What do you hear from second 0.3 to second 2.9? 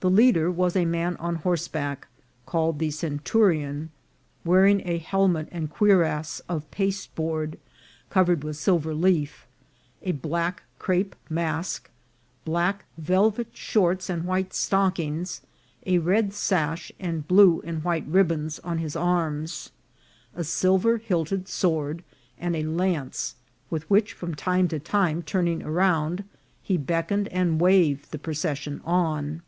was a man on horseback, called the